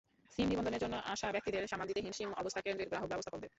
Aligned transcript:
সিম 0.31 0.47
নিবন্ধনের 0.49 0.81
জন্য 0.81 0.95
আসা 1.05 1.27
ব্যক্তিদের 1.31 1.63
সামাল 1.67 1.87
দিতে 1.87 2.01
হিমশিম 2.01 2.29
অবস্থা 2.33 2.61
কেন্দ্রের 2.61 2.89
গ্রাহক 2.89 3.09
ব্যবস্থাপকদের। 3.09 3.49